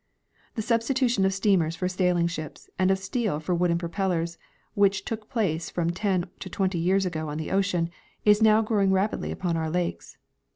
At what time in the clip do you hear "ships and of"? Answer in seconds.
2.25-2.97